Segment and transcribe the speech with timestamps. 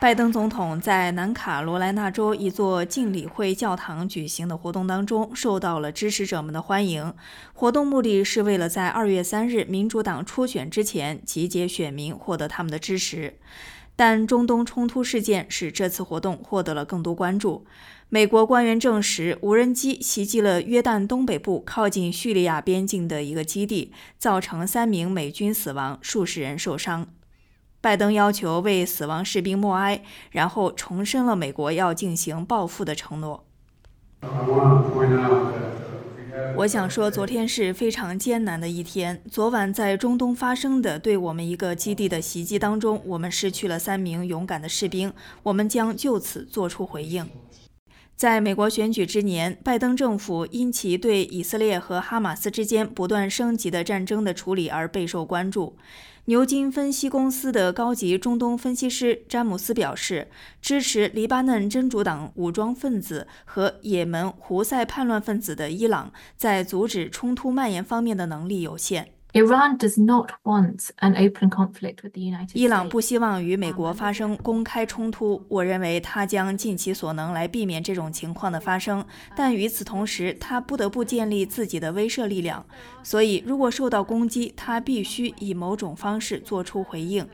[0.00, 7.12] 拜登总统在南卡罗来纳州一座敬礼会教堂举行的活动当中，受到了支持者们的欢迎。
[7.52, 13.38] 活动目的是为了在二月三日民主党初选之前集结选民，获得他们的支持。
[13.96, 17.66] 但中东冲突事件使这次活动获得了更多关注。
[18.08, 27.08] 美国官员证实，无人机袭击了约旦东北部靠近叙利亚边境的一个基地，造成三名美军死亡，数十人受伤。
[27.80, 33.44] 拜登要求为死亡士兵默哀，然后重申了美国要进行报复的承诺。
[36.56, 39.22] 我想说，昨天是非常艰难的一天。
[39.30, 45.12] 昨晚在中东发生的对我们一个基地的袭击当中，我们失去了三名勇敢的士兵，
[45.44, 47.28] 我们将就此作出回应。
[48.18, 55.76] 在美国选举之年，拜登政府因其对以色列和哈马斯之间不断升级的战争的处理而备受关注。
[56.24, 60.26] 牛津分析公司的高级中东分析师詹姆斯表示，
[60.60, 69.10] 支持黎巴嫩真主党武装分子和也门胡塞叛乱分子的伊朗，在阻止冲突蔓延方面的能力有限。
[69.34, 72.54] Iran does not want an open conflict with the United States.
[72.54, 75.44] 伊朗不希望与美国发生公开冲突。
[75.48, 79.04] 我认为他将尽其所能来避免这种情况的发生，
[79.36, 82.64] 但与此同时，他不得不建立自己的威慑力量。
[83.02, 87.28] 所以，如果受到攻击，他必须以某种方式做出回应。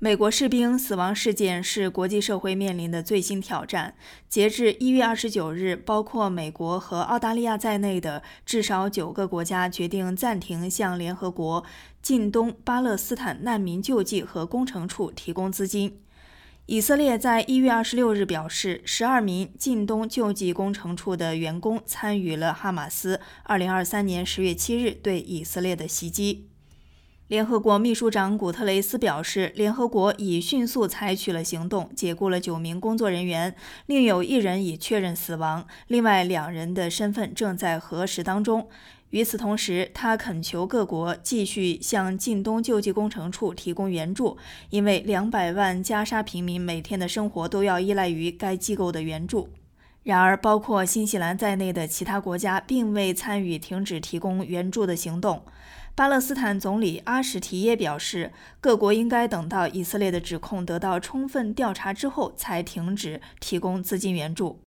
[0.00, 3.96] 美国士兵死亡事件是国际社会面临的最新挑战。
[4.28, 11.64] 截至一月二十九日，包括美国和澳大利亚在内的至少九个国家决定暂停向联合国
[12.00, 16.00] 近东巴勒斯坦难民救济和工程处提供资金。
[16.66, 26.46] 以色列在一月二十六日表示，十二名近东救济工程处的员工参与了哈马斯二零二三年十月七日对以色列的袭击。
[27.28, 38.66] 联合国秘书长古特雷斯表示，联合国已迅速采取了行动，解雇了九名工作人员，另有一人已确认死亡，另外两人的身份正在核实当中。
[39.10, 44.38] 与此同时，他恳求各国继续向近东救济工程处提供援助，
[44.70, 49.50] 因为两百万加沙平民每天的生活都要依赖于该机构的援助。
[50.02, 55.42] 然而，包括新西兰在内的其他国家并未参与停止提供援助的行动。
[55.98, 64.60] 巴勒斯坦总理阿什提耶表示，各国应该等到以色列的指控得到充分调查之后，才停止提供资金援助。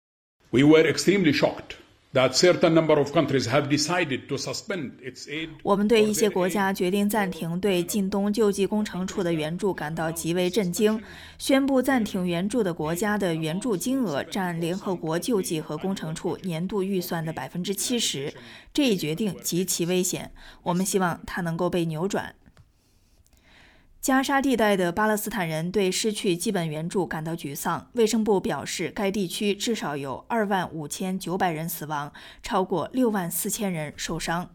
[0.50, 1.78] We were extremely shocked.
[2.13, 11.01] That certain number of countries have decided to suspend its aid 我们对一些国家决定暂停对近东救济工程处的援助感到极为震惊。
[11.38, 18.33] 宣布暂停援助的国家的援助金额占联合国救济和工程处年度预算的百分之七十。
[18.73, 20.31] 这一决定极其危险，
[20.63, 22.35] 我们希望它能够被扭转。
[24.01, 27.88] 加沙地带的巴勒斯坦人对失去基本援助感到沮丧。
[27.94, 34.50] 卫生部表示，该地区至少有二万五千九百人死亡，超过六万四千人受伤。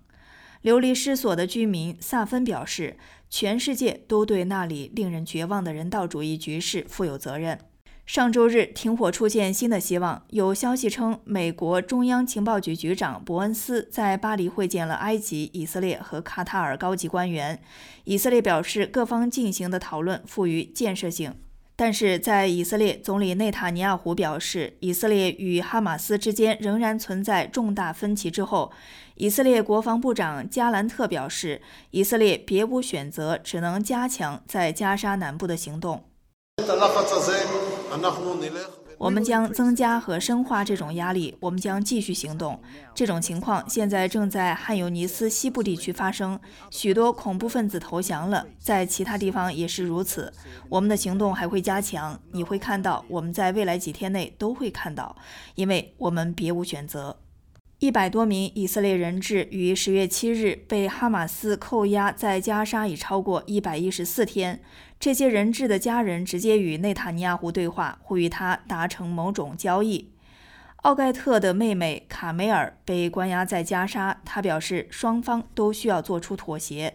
[0.62, 2.96] 流离失所的居民萨芬表示，
[3.30, 7.60] 全世界都对那里令人绝望的人道主义局势负有责任。
[8.06, 10.24] 上周日，停火出现新的希望。
[10.30, 17.60] 有消息称，美国中央情报局局长伯恩斯在巴黎会见了埃及、以色列和卡塔尔高级官员。
[18.04, 21.34] 以色列表示，各方进行的讨论富于建设性。
[21.74, 28.70] 但是在以色列总理内塔尼亚胡表示，以色列与哈马斯之间仍然存在重大分歧之后，
[29.16, 36.04] 以色列国防部长加兰特表示，以色列别无选择，只能加强在加沙南部的行动。
[38.98, 41.36] 我们将增加和深化这种压力。
[41.38, 42.58] 我们将继续行动。
[42.94, 46.40] 这种情况现在正在汉尤尼斯西部地区发生，
[46.70, 50.32] 许多恐怖分子投降了，在其他地方也是如此。
[50.70, 52.18] 我们的行动还会加强。
[52.32, 55.14] 你会看到，我们在未来几天内都会看到，
[55.56, 57.18] 因为我们别无选择。
[57.78, 64.62] 一百多名以色列人质于十月七日被哈马斯扣押在加沙已超过一百一十四天。
[64.98, 70.10] 这些人质的家人直接与内塔尼亚胡对话，呼吁他达成某种交易。
[70.84, 76.94] 奥盖特的妹妹卡梅尔被关押在加沙，他表示双方都需要做出妥协。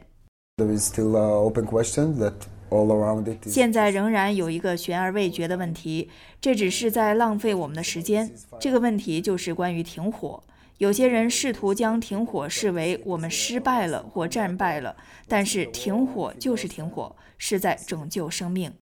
[3.45, 8.31] 现在仍然有一个悬而未决的问题，这只是在浪费我们的时间。
[8.59, 10.41] 这个问题就是关于停火。
[10.81, 14.97] 有些人试图将停火视为我们失败了或战败了，
[15.27, 18.73] 但是停火就是停火，是在拯救生命。